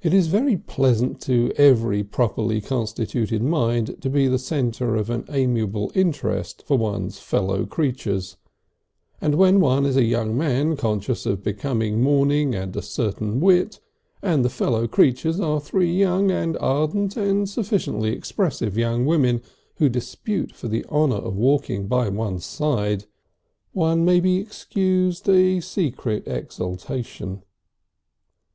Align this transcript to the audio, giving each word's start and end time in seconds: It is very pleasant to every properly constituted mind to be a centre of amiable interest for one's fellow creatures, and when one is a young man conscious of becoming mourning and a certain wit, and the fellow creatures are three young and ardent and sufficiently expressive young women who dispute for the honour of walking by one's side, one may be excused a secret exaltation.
It 0.00 0.14
is 0.14 0.28
very 0.28 0.56
pleasant 0.56 1.20
to 1.24 1.52
every 1.54 2.02
properly 2.02 2.62
constituted 2.62 3.42
mind 3.42 4.00
to 4.00 4.08
be 4.08 4.24
a 4.24 4.38
centre 4.38 4.96
of 4.96 5.10
amiable 5.28 5.92
interest 5.94 6.62
for 6.66 6.78
one's 6.78 7.18
fellow 7.18 7.66
creatures, 7.66 8.38
and 9.20 9.34
when 9.34 9.60
one 9.60 9.84
is 9.84 9.98
a 9.98 10.02
young 10.04 10.34
man 10.34 10.78
conscious 10.78 11.26
of 11.26 11.42
becoming 11.42 12.00
mourning 12.00 12.54
and 12.54 12.74
a 12.74 12.80
certain 12.80 13.38
wit, 13.38 13.80
and 14.22 14.46
the 14.46 14.48
fellow 14.48 14.88
creatures 14.88 15.38
are 15.40 15.60
three 15.60 15.92
young 15.94 16.30
and 16.30 16.56
ardent 16.56 17.18
and 17.18 17.46
sufficiently 17.46 18.12
expressive 18.14 18.78
young 18.78 19.04
women 19.04 19.42
who 19.76 19.90
dispute 19.90 20.52
for 20.52 20.68
the 20.68 20.86
honour 20.86 21.16
of 21.16 21.36
walking 21.36 21.86
by 21.86 22.08
one's 22.08 22.46
side, 22.46 23.04
one 23.74 24.06
may 24.06 24.20
be 24.20 24.38
excused 24.38 25.28
a 25.28 25.60
secret 25.60 26.22
exaltation. 26.26 27.42